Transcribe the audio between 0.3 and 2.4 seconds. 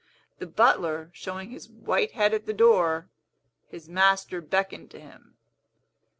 The butler showing his white head